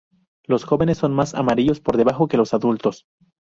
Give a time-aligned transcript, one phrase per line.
[0.45, 3.05] Los jóvenes son más amarillos por debajo que los adultos.